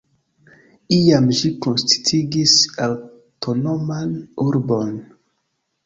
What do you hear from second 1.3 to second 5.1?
ĝi konsistigis aŭtonoman urbon.